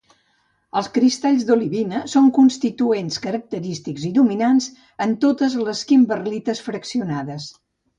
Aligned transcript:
Els 0.79 0.87
cristalls 0.95 1.45
d’olivina 1.49 2.01
són 2.15 2.31
constituents 2.39 3.21
característics 3.29 4.09
i 4.11 4.13
dominants 4.19 4.75
en 5.09 5.17
totes 5.31 5.63
les 5.71 5.89
kimberlites 5.95 6.69
fraccionades. 6.71 7.53